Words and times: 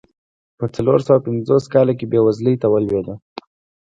په 0.57 0.65
څلور 0.75 0.99
سوه 1.07 1.19
پنځوس 1.27 1.63
کال 1.73 1.87
کې 1.99 2.05
بېوزلۍ 2.11 2.55
ته 2.61 2.67
ولوېده. 2.69 3.15